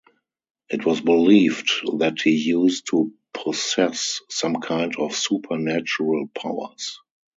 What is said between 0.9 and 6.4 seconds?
believed that he used to possess some kind of supernatural